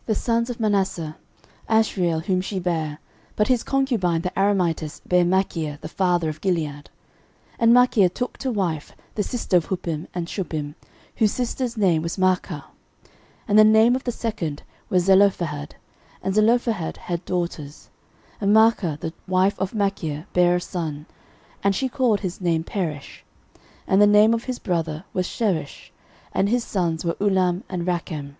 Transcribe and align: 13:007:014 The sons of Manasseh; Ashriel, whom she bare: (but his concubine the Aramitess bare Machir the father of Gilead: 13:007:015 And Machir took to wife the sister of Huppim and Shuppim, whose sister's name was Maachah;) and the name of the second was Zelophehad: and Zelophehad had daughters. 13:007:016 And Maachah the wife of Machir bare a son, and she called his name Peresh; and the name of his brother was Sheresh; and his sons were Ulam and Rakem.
13:007:014 0.00 0.06
The 0.08 0.14
sons 0.16 0.50
of 0.50 0.60
Manasseh; 0.60 1.16
Ashriel, 1.66 2.20
whom 2.24 2.42
she 2.42 2.58
bare: 2.60 2.98
(but 3.36 3.48
his 3.48 3.62
concubine 3.62 4.20
the 4.20 4.28
Aramitess 4.36 5.00
bare 5.06 5.24
Machir 5.24 5.78
the 5.80 5.88
father 5.88 6.28
of 6.28 6.42
Gilead: 6.42 6.90
13:007:015 7.54 7.56
And 7.60 7.72
Machir 7.72 8.08
took 8.10 8.36
to 8.36 8.50
wife 8.50 8.92
the 9.14 9.22
sister 9.22 9.56
of 9.56 9.68
Huppim 9.68 10.08
and 10.14 10.26
Shuppim, 10.26 10.74
whose 11.16 11.32
sister's 11.32 11.78
name 11.78 12.02
was 12.02 12.18
Maachah;) 12.18 12.64
and 13.48 13.58
the 13.58 13.64
name 13.64 13.96
of 13.96 14.04
the 14.04 14.12
second 14.12 14.62
was 14.90 15.04
Zelophehad: 15.06 15.76
and 16.22 16.34
Zelophehad 16.34 16.98
had 16.98 17.24
daughters. 17.24 17.88
13:007:016 18.42 18.42
And 18.42 18.54
Maachah 18.54 19.00
the 19.00 19.14
wife 19.26 19.58
of 19.58 19.74
Machir 19.74 20.26
bare 20.34 20.56
a 20.56 20.60
son, 20.60 21.06
and 21.64 21.74
she 21.74 21.88
called 21.88 22.20
his 22.20 22.42
name 22.42 22.62
Peresh; 22.62 23.22
and 23.86 24.02
the 24.02 24.06
name 24.06 24.34
of 24.34 24.44
his 24.44 24.58
brother 24.58 25.06
was 25.14 25.26
Sheresh; 25.26 25.92
and 26.34 26.50
his 26.50 26.62
sons 26.62 27.06
were 27.06 27.14
Ulam 27.18 27.62
and 27.70 27.86
Rakem. 27.86 28.34